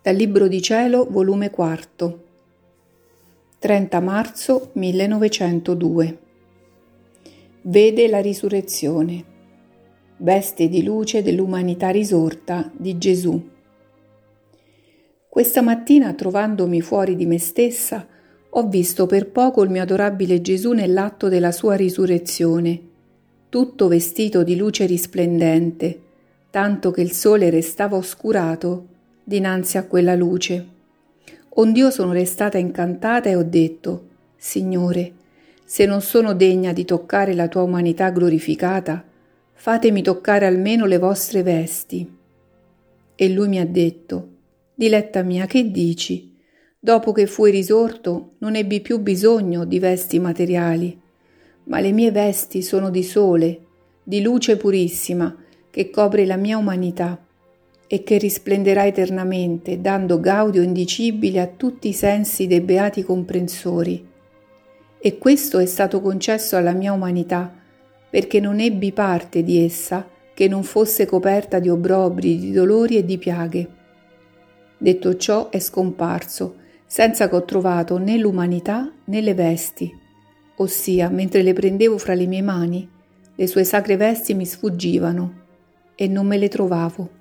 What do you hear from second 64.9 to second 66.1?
E questo è stato